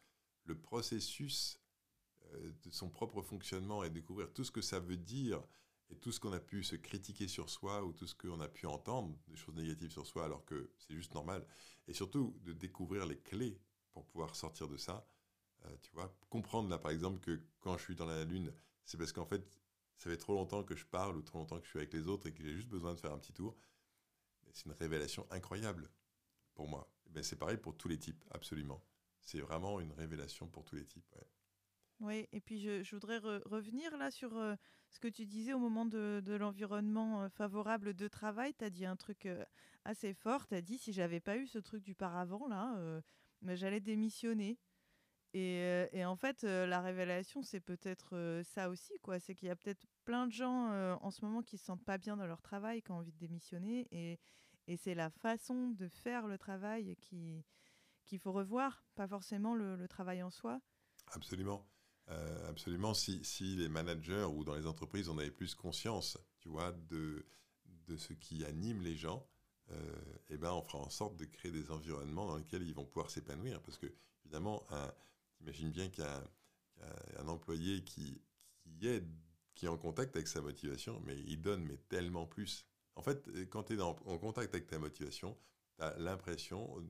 [0.46, 1.60] le processus
[2.34, 5.42] de son propre fonctionnement et découvrir tout ce que ça veut dire
[5.90, 8.48] et tout ce qu'on a pu se critiquer sur soi ou tout ce qu'on a
[8.48, 11.46] pu entendre, des choses négatives sur soi, alors que c'est juste normal.
[11.88, 13.60] Et surtout, de découvrir les clés
[13.94, 15.08] pour pouvoir sortir de ça.
[15.66, 18.54] Euh, tu vois, comprendre là, par exemple, que quand je suis dans la lune,
[18.84, 19.60] c'est parce qu'en fait,
[19.98, 22.08] ça fait trop longtemps que je parle ou trop longtemps que je suis avec les
[22.08, 23.58] autres et que j'ai juste besoin de faire un petit tour.
[24.52, 25.90] C'est une révélation incroyable
[26.58, 26.92] pour moi.
[27.12, 28.84] Ben, c'est pareil pour tous les types, absolument.
[29.22, 31.16] C'est vraiment une révélation pour tous les types.
[32.00, 34.56] Oui, et puis je, voudrais revenir là sur euh,
[34.90, 38.54] ce que tu disais au moment de, l'environnement euh, favorable de travail.
[38.56, 39.46] Tu as dit un truc euh,
[39.86, 40.48] assez fort.
[40.48, 43.02] Tu as dit si j'avais pas eu ce truc du paravent là,
[43.42, 44.58] mais j'allais démissionner.
[45.34, 48.98] Et, et, en fait, la révélation, c'est peut-être ça aussi.
[49.04, 49.20] quoi.
[49.20, 51.98] C'est qu'il y a peut-être plein de gens en ce moment qui se sentent pas
[52.00, 53.88] bien dans leur travail, qui ont envie de démissionner.
[53.92, 54.20] Et,
[54.68, 57.44] et c'est la façon de faire le travail qui
[58.08, 60.62] qu'il faut revoir, pas forcément le, travail en soi.
[61.08, 61.68] Absolument.
[62.10, 62.94] Euh, absolument.
[62.94, 67.26] Si, si, les managers ou dans les entreprises, on avait plus conscience, tu vois, de,
[67.86, 69.28] de ce qui anime les gens,
[69.72, 69.96] euh,
[70.30, 73.12] eh ben, on fera en sorte de créer des environnements dans lesquels ils vont pouvoir
[73.12, 73.62] s'épanouir.
[73.62, 73.88] Parce que,
[74.24, 74.66] évidemment,
[75.42, 76.24] imagine bien a
[77.20, 78.22] un employé qui,
[78.62, 79.04] qui, est,
[79.54, 82.66] qui est en contact avec sa motivation, mais il donne mais tellement plus.
[82.98, 85.38] En fait, quand tu es en contact avec ta motivation,
[85.78, 86.84] tu as l'impression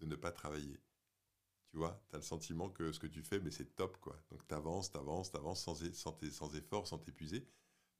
[0.00, 0.80] de ne pas travailler.
[1.70, 4.20] Tu vois, tu as le sentiment que ce que tu fais, mais c'est top, quoi.
[4.30, 7.48] Donc tu avances, tu avances, tu avances sans, sans, effort, sans t'épuiser,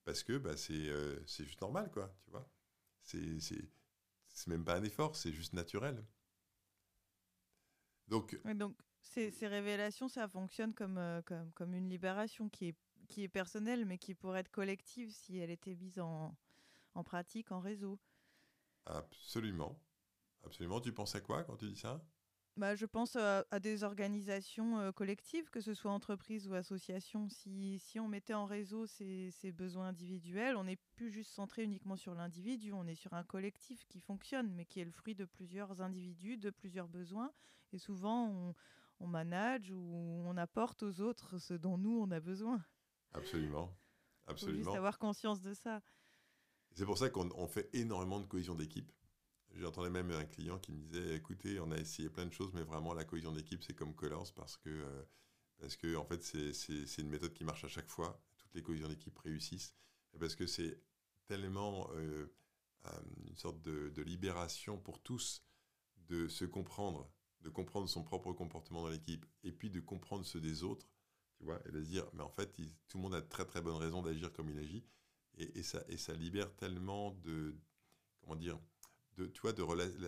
[0.05, 2.51] parce que bah, euh, c'est juste normal, quoi, tu vois.
[3.05, 6.05] C'est même pas un effort, c'est juste naturel.
[8.09, 8.37] Donc,
[9.01, 12.77] ces, révélations, ça fonctionne comme, euh, comme, comme, une libération qui est,
[13.09, 16.37] qui est personnelle, mais qui pourrait être collective si elle était mise en,
[16.95, 17.99] en pratique, en réseau.
[18.87, 19.79] Absolument.
[20.45, 20.81] Absolument.
[20.81, 22.05] Tu penses à quoi quand tu dis ça?
[22.59, 27.29] Bah, je pense à, des organisations collectives, que ce soit entreprises ou associations.
[27.31, 31.63] Si, si on mettait en réseau ces, ces besoins individuels, on n'est plus juste centré
[31.63, 35.15] uniquement sur l'individu, on est sur un collectif qui fonctionne, mais qui est le fruit
[35.15, 37.33] de plusieurs individus, de plusieurs besoins.
[37.73, 38.55] Et souvent, on,
[39.01, 42.63] on manage ou on apporte aux autres ce dont nous, on a besoin.
[43.15, 43.75] Absolument.
[44.27, 44.59] Absolument.
[44.59, 45.81] Il faut juste avoir conscience de ça.
[46.75, 48.91] C'est pour ça qu'on fait énormément de cohésion d'équipe.
[49.57, 52.63] J'entendais même un client qui me disait écoutez, on a essayé plein de choses, mais
[52.63, 55.03] vraiment la cohésion d'équipe, c'est comme Colors parce que, euh,
[55.59, 58.19] parce que en fait, c'est une méthode qui marche à chaque fois.
[58.39, 59.75] Toutes les cohésions d'équipe réussissent.
[60.19, 60.81] parce que c'est
[61.27, 62.27] tellement euh,
[62.87, 62.91] euh,
[63.29, 65.45] une sorte de, libération pour tous
[66.09, 67.11] de se comprendre,
[67.43, 70.89] de comprendre son propre comportement dans l'équipe et puis de comprendre ceux des autres,
[71.37, 72.57] tu vois, et de se dire mais en fait,
[72.89, 74.85] tout le monde a de très très bonnes raisons d'agir comme il agit.
[75.39, 77.55] Et, ça libère tellement de.
[78.21, 78.59] Comment dire
[79.17, 79.63] de, tu vois, de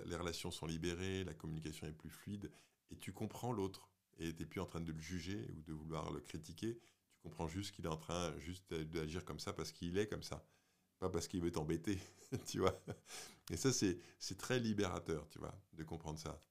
[0.06, 2.50] les relations sont libérées, la communication est plus fluide,
[2.90, 5.72] et tu comprends l'autre, et tu n'es plus en train de le juger ou de
[5.72, 6.78] vouloir le critiquer,
[7.14, 10.22] tu comprends juste qu'il est en train juste d'agir comme ça parce qu'il est comme
[10.22, 10.46] ça,
[10.98, 11.98] pas parce qu'il veut t'embêter,
[12.46, 12.82] tu vois.
[13.50, 16.42] Et ça, c'est très libérateur, tu vois, de comprendre ça.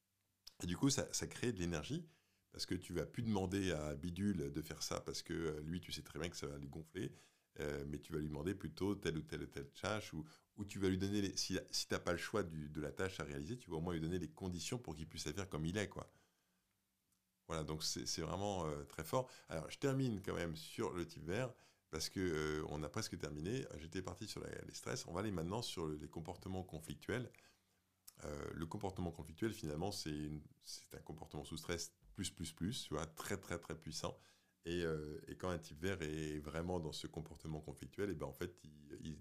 [0.61, 2.05] Et du coup, ça, ça crée de l'énergie,
[2.51, 5.81] parce que tu vas plus demander à Bidule de faire ça, parce que euh, lui,
[5.81, 7.11] tu sais très bien que ça va lui gonfler,
[7.59, 10.25] euh, mais tu vas lui demander plutôt telle ou telle ou telle tâche, ou,
[10.67, 13.23] tu vas lui donner, si, si tu n'as pas le choix de la tâche à
[13.23, 15.65] réaliser, tu vas au moins lui donner les conditions pour qu'il puisse la faire comme
[15.65, 15.87] il est.
[15.87, 16.11] quoi.
[17.47, 19.29] Voilà, donc c'est vraiment euh, très fort.
[19.49, 21.53] Alors, je termine quand même sur le type vert,
[21.91, 23.65] parce qu'on euh, on a presque terminé.
[23.77, 25.05] J'étais parti sur les stress.
[25.07, 27.29] On va aller maintenant sur les comportements conflictuels.
[28.53, 30.31] le comportement conflictuel, finalement, c'est
[30.93, 34.17] un comportement sous stress plus, plus, plus, tu vois, très, très, très puissant.
[34.67, 38.33] Euh, et, quand un type vert est vraiment dans ce comportement conflictuel, et ben en
[38.33, 38.55] fait,
[39.01, 39.17] il,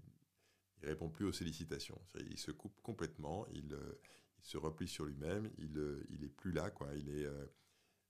[0.81, 1.99] ne répond plus aux sollicitations.
[2.29, 3.99] Il se coupe complètement, il, euh,
[4.39, 6.93] il se replie sur lui-même, il, euh, il est plus là, quoi.
[6.95, 7.27] Il est,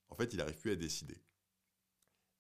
[0.10, 1.18] en fait, il n'arrive plus à décider.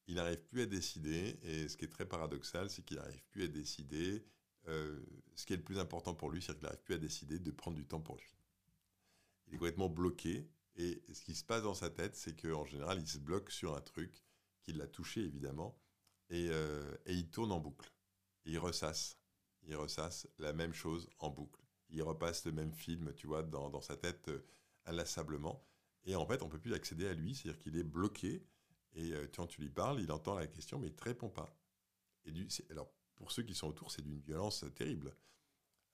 [0.08, 3.43] Il n'arrive plus à décider, et ce qui est très paradoxal, c'est qu'il n'arrive plus
[3.43, 4.23] à décider.
[4.65, 7.51] ce qui est le plus important pour lui, c'est qu'il n'arrive plus à décider de
[7.51, 8.36] prendre du temps pour lui.
[9.47, 12.99] Il est complètement bloqué, et ce qui se passe dans sa tête, c'est qu'en général,
[12.99, 14.23] il se bloque sur un truc
[14.63, 15.78] qui l'a touché évidemment,
[16.32, 17.91] euh, et, il tourne en boucle.
[18.45, 19.17] Il ressasse,
[19.63, 21.62] il ressasse la même chose en boucle.
[21.89, 24.45] Il repasse le même film, tu vois, dans, sa tête euh,
[24.86, 25.63] inlassablement.
[26.06, 28.45] Et en fait, on peut plus accéder à lui, c'est-à-dire qu'il est bloqué.
[28.93, 31.56] Et euh, quand tu lui parles, il entend la question, mais il te répond pas.
[32.26, 35.15] Et du, alors, pour ceux qui sont autour, c'est d'une violence terrible.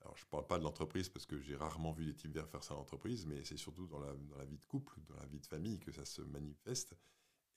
[0.00, 2.48] Alors, je ne parle pas de l'entreprise parce que j'ai rarement vu des types verts
[2.48, 5.16] faire ça en entreprise, mais c'est surtout dans la, dans la, vie de couple, dans
[5.16, 6.94] la vie de famille que ça se manifeste.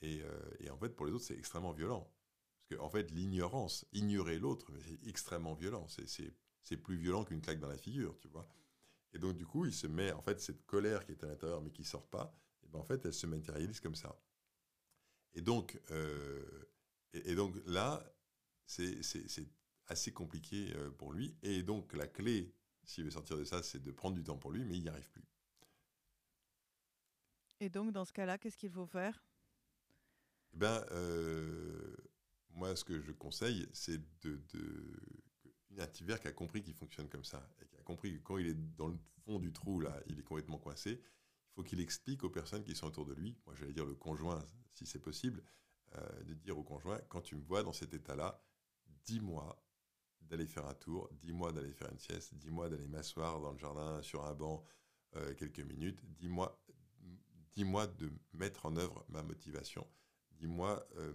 [0.03, 2.09] Euh, et, en fait, pour les autres, c'est extrêmement violent.
[2.55, 5.87] Parce qu'en en fait, l'ignorance, ignorer l'autre, c'est extrêmement violent.
[5.87, 8.47] C'est plus violent qu'une claque dans la figure, tu vois.
[9.13, 11.61] Et donc, du coup, il se met, en fait, cette colère qui est à l'intérieur
[11.61, 14.17] mais qui sort pas, et ben, en fait, elle se matérialise comme ça.
[15.35, 16.65] Et donc, euh,
[17.13, 18.03] et, donc là,
[18.65, 19.01] c'est
[19.87, 21.35] assez compliqué euh, pour lui.
[21.43, 22.53] Et donc, la clé,
[22.83, 24.89] s'il veut sortir de ça, c'est de prendre du temps pour lui, mais il n'y
[24.89, 25.23] arrive plus.
[27.59, 29.23] Et donc, dans ce cas-là, qu'est-ce qu'il faut faire?
[30.53, 31.95] Eh ben, euh,
[32.51, 34.41] moi, ce que je conseille, c'est de,
[35.77, 38.19] un type vert qui a compris qu'il fonctionne comme ça, et qui a compris que
[38.19, 41.63] quand il est dans le fond du trou, là, il est complètement coincé, il faut
[41.63, 44.85] qu'il explique aux personnes qui sont autour de lui, moi j'allais dire le conjoint, si
[44.85, 45.43] c'est possible,
[45.95, 48.43] euh, de dire au conjoint, quand tu me vois dans cet état-là,
[49.05, 49.63] dis-moi
[50.21, 54.01] d'aller faire un tour, dis-moi d'aller faire une sieste, dis-moi d'aller m'asseoir dans le jardin
[54.01, 54.63] sur un banc
[55.15, 56.59] euh, quelques minutes, dis-moi
[57.53, 59.87] dis-moi de mettre en œuvre ma motivation
[60.43, 61.13] dis-moi, euh,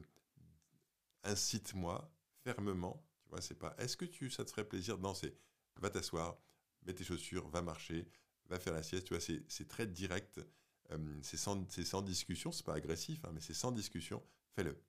[1.23, 2.11] incite-moi
[2.45, 3.05] fermement.
[3.25, 4.97] Tu vois, c'est pas est-ce que tu, ça te ferait plaisir?
[4.99, 5.35] Non, c'est
[5.77, 6.39] va t'asseoir,
[6.87, 8.09] mets tes chaussures, va marcher,
[8.47, 9.07] va faire la sieste.
[9.07, 10.41] Tu vois, c'est très direct.
[10.91, 14.23] Euh, c'est sans, sans, discussion, c'est pas agressif, hein, mais c'est sans discussion.
[14.57, 14.83] Fais-le.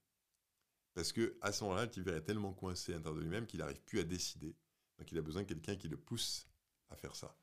[0.93, 3.59] Parce que à ce moment-là, le type est tellement coincé à l'intérieur de lui-même qu'il
[3.59, 4.55] n'arrive plus à décider.
[4.97, 6.47] Donc il a besoin de quelqu'un qui le pousse
[6.89, 7.35] à faire ça.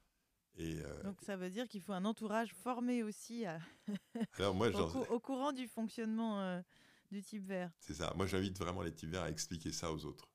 [0.57, 3.61] Et euh, Donc ça veut dire qu'il faut un entourage formé aussi à
[4.39, 4.69] Alors moi,
[5.11, 6.63] au, courant du fonctionnement
[7.11, 7.71] du type vert.
[7.81, 8.13] C'est ça.
[8.17, 10.29] Moi, j'invite vraiment les types verts à expliquer ça aux autres.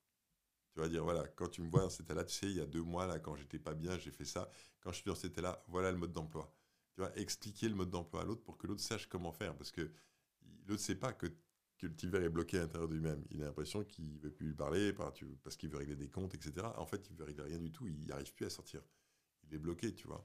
[0.74, 2.62] Tu vas dire, voilà, quand tu me vois dans cet état-là, tu sais, il y
[2.62, 4.50] a deux mois, là, quand j'étais pas bien, j'ai fait ça.
[4.80, 6.54] Quand je suis dans cet état-là, voilà le mode d'emploi.
[6.94, 9.56] Tu vois, expliquer le mode d'emploi à l'autre pour que l'autre sache comment faire.
[9.56, 11.28] Parce que l'autre ne sait pas que,
[11.82, 13.26] le type vert est bloqué à l'intérieur de lui-même.
[13.32, 16.36] Il a l'impression qu'il ne veut plus lui parler parce qu'il veut régler des comptes,
[16.36, 16.68] etc.
[16.78, 17.88] En fait, il ne veut régler rien du tout.
[17.88, 18.82] Il n'arrive plus à sortir.
[19.48, 20.24] Il est bloqué, tu vois.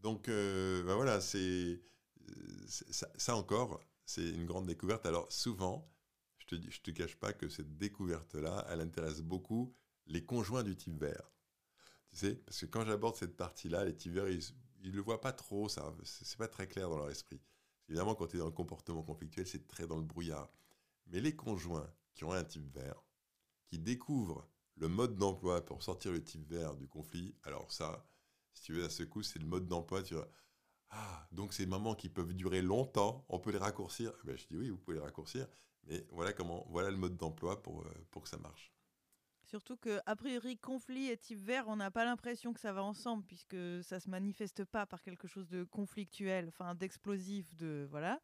[0.00, 1.80] Donc, euh, ben voilà, c'est
[2.66, 5.04] ça, ça, encore, c'est une grande découverte.
[5.04, 5.92] Alors souvent,
[6.38, 9.74] je je te cache pas que cette découverte-là, elle intéresse beaucoup
[10.06, 11.30] les conjoints du type vert.
[12.10, 14.42] Tu sais, parce que quand j'aborde cette partie-là, les types verts, ils
[14.84, 17.40] ne le voient pas trop, ça, c'est pas très clair dans leur esprit.
[17.88, 20.50] Évidemment, quand tu es dans le comportement conflictuel, c'est très dans le brouillard.
[21.08, 23.02] Mais les conjoints qui ont un type vert,
[23.66, 28.08] qui découvrent le mode d'emploi pour sortir le type vert du conflit, alors ça,
[28.52, 30.02] si tu veux, à ce coup, c'est le mode d'emploi,
[30.90, 34.46] ah, donc ces moments qui peuvent durer longtemps, on peut les raccourcir eh ben, Je
[34.46, 35.46] dis oui, vous pouvez les raccourcir,
[35.84, 38.72] mais voilà, comment, voilà le mode d'emploi pour, euh, pour que ça marche.
[39.46, 42.82] Surtout que, a priori, conflit et type vert, on n'a pas l'impression que ça va
[42.82, 48.20] ensemble, puisque ça se manifeste pas par quelque chose de conflictuel, enfin d'explosif, de voilà.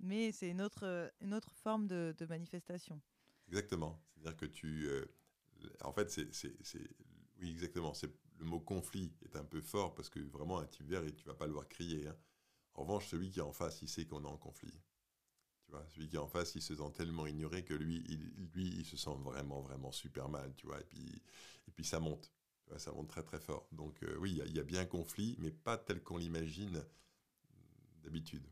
[0.00, 3.00] Mais c'est une autre, une autre forme de, manifestation.
[3.48, 4.02] Exactement.
[4.14, 5.04] C'est-à-dire que tu, euh,
[5.84, 6.28] en fait, c'est,
[7.40, 7.94] oui, exactement.
[7.94, 11.24] C'est le mot conflit est un peu fort parce que vraiment un type vert, tu
[11.26, 12.08] vas pas le voir crier.
[12.08, 12.16] Hein.
[12.74, 14.80] En revanche, celui qui est en face, il sait qu'on est en conflit.
[15.94, 18.84] Celui qui est en face, il se sent tellement ignoré que lui, il, lui, il
[18.84, 20.80] se sent vraiment, vraiment super mal, tu vois.
[20.80, 22.32] Et puis, ça monte,
[22.76, 23.68] ça monte très, très fort.
[23.70, 26.84] Donc euh, oui, il y, a bien conflit, mais pas tel qu'on l'imagine
[28.02, 28.46] d'habitude.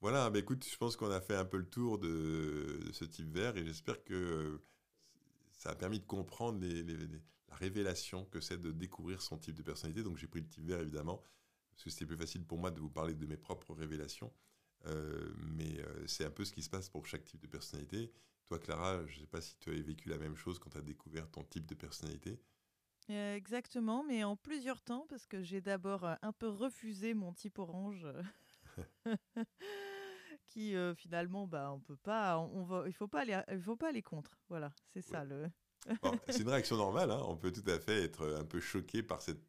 [0.00, 3.30] Voilà, bah écoute, je pense qu'on a fait un peu le tour de, ce type
[3.30, 4.60] vert et j'espère que
[5.56, 6.82] ça a permis de comprendre les,
[7.54, 10.02] révélation que c'est de découvrir son type de personnalité.
[10.02, 11.22] Donc j'ai pris le type vert évidemment,
[11.70, 14.32] parce que c'était plus facile pour moi de vous parler de mes propres révélations.
[15.38, 18.12] mais c'est un peu ce qui se passe pour chaque type de personnalité.
[18.46, 20.78] Toi, Clara, je ne sais pas si tu as vécu la même chose quand tu
[20.78, 22.38] as découvert ton type de personnalité.
[23.08, 28.06] exactement, mais en plusieurs temps, parce que j'ai d'abord un peu refusé mon type orange.
[30.46, 33.88] qui finalement bah on peut pas on va il faut pas aller il faut pas
[33.88, 35.50] aller contre voilà c'est ça le
[36.28, 37.22] c'est une réaction normale hein.
[37.26, 39.42] on peut tout à fait être un peu choqué par cette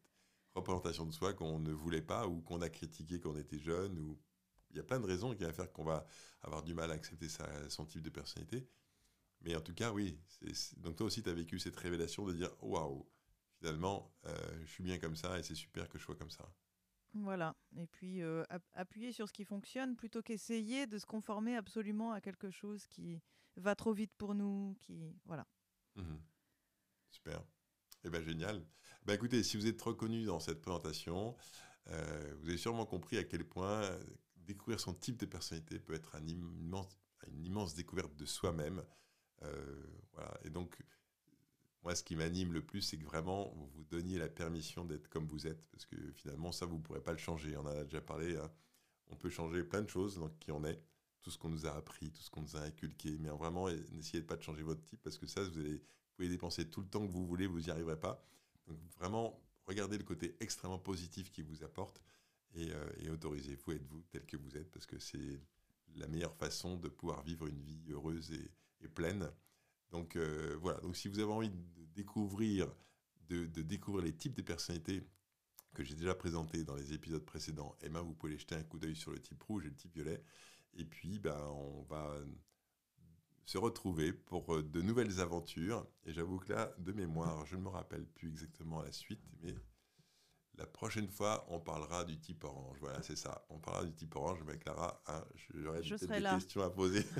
[0.54, 4.16] représentation de soi qu'on ne voulait pas ou qu'on a critiqué quand on était jeune
[4.70, 6.06] il y a plein de raisons qui vont faire qu'on va
[6.42, 7.28] avoir du mal à accepter
[7.68, 8.68] son type de personnalité
[9.42, 10.18] mais en tout cas oui
[10.78, 13.06] donc toi aussi tu as vécu cette révélation de dire waouh
[13.58, 14.12] finalement
[14.64, 16.46] je suis bien comme ça et c'est super que je sois comme ça
[17.22, 17.54] voilà.
[17.76, 18.20] Et puis
[18.74, 23.20] appuyer sur ce qui fonctionne plutôt qu'essayer de se conformer absolument à quelque chose qui
[23.56, 25.46] va trop vite pour nous, qui voilà.
[25.96, 26.16] Mmh
[27.10, 27.42] Super.
[28.04, 28.64] Eh bien, génial.
[29.04, 31.36] Ben, écoutez, si vous êtes reconnu dans cette présentation,
[31.86, 33.82] vous avez sûrement compris à quel point
[34.36, 38.84] découvrir son type de personnalité peut être une immense découverte de soi-même.
[40.12, 40.38] voilà.
[40.44, 40.76] Et donc,
[41.86, 45.08] moi, ce qui m'anime le plus, c'est que vraiment, vous vous donniez la permission d'être
[45.08, 47.56] comme vous êtes, parce que finalement, ça, vous ne pourrez pas le changer.
[47.56, 48.36] On en a déjà parlé.
[48.36, 48.50] Hein.
[49.08, 50.82] On peut changer plein de choses donc qui on est,
[51.26, 54.22] tout ce qu'on nous a appris, tout ce qu'on nous a inculqué, mais vraiment, n'essayez
[54.22, 56.86] pas de changer votre type, parce que ça, vous, allez, vous pouvez dépenser tout le
[56.86, 58.24] temps que vous voulez, vous n'y arriverez pas.
[58.68, 62.00] Donc vraiment, regardez le côté extrêmement positif qui vous apporte
[62.54, 65.40] et, euh, autorisez-vous à être vous tel que vous êtes, parce que c'est
[65.96, 69.28] la meilleure façon de pouvoir vivre une vie heureuse et, pleine.
[69.90, 72.72] Donc euh, voilà, donc si vous avez envie de découvrir,
[73.28, 75.02] de, découvrir les types de personnalités
[75.74, 78.94] que j'ai déjà présentés dans les épisodes précédents, Emma, vous pouvez jeter un coup d'œil
[78.94, 80.22] sur le type rouge et le type violet.
[80.76, 82.14] Et puis, ben, on va
[83.46, 85.86] se retrouver pour euh, de nouvelles aventures.
[86.04, 89.54] Et j'avoue que là, de mémoire, je ne me rappelle plus exactement la suite, mais
[90.58, 92.78] la prochaine fois, on parlera du type orange.
[92.80, 93.46] Voilà, c'est ça.
[93.50, 97.04] On parlera du type orange, mais Clara, hein, j'aurais peut-être des questions à poser.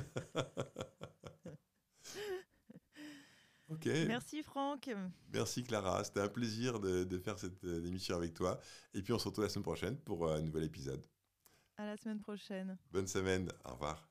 [4.07, 4.89] Merci Franck.
[5.31, 6.03] Merci Clara.
[6.03, 8.59] C'était un plaisir de, faire cette euh, émission avec toi.
[8.93, 11.03] Et puis on se retrouve la semaine prochaine pour un nouvel épisode.
[11.77, 12.77] À la semaine prochaine.
[12.91, 13.51] Bonne semaine.
[13.65, 14.07] Au revoir.